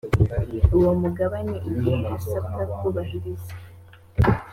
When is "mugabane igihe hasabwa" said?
1.01-2.61